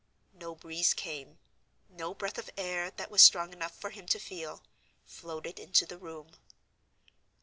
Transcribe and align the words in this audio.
No 0.33 0.55
breeze 0.55 0.95
came; 0.95 1.37
no 1.87 2.15
breath 2.15 2.39
of 2.39 2.49
air 2.57 2.89
that 2.89 3.11
was 3.11 3.21
strong 3.21 3.53
enough 3.53 3.79
for 3.79 3.91
him 3.91 4.07
to 4.07 4.17
feel, 4.17 4.63
floated 5.05 5.59
into 5.59 5.85
the 5.85 5.99
room. 5.99 6.37